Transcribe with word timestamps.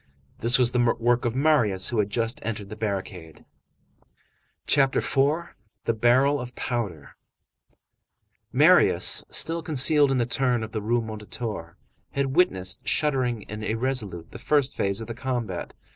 This 0.39 0.57
was 0.57 0.71
the 0.71 0.79
work 0.99 1.25
of 1.25 1.35
Marius, 1.35 1.89
who 1.89 1.99
had 1.99 2.09
just 2.09 2.39
entered 2.41 2.69
the 2.69 2.75
barricade. 2.75 3.45
CHAPTER 4.65 4.97
IV—THE 4.97 5.93
BARREL 5.93 6.39
OF 6.41 6.55
POWDER 6.55 7.11
Marius, 8.51 9.23
still 9.29 9.61
concealed 9.61 10.09
in 10.09 10.17
the 10.17 10.25
turn 10.25 10.63
of 10.63 10.71
the 10.71 10.81
Rue 10.81 11.03
Mondétour, 11.03 11.75
had 12.13 12.35
witnessed, 12.35 12.87
shuddering 12.87 13.43
and 13.47 13.63
irresolute, 13.63 14.31
the 14.31 14.39
first 14.39 14.75
phase 14.75 15.01
of 15.01 15.07
the 15.07 15.13
combat. 15.13 15.75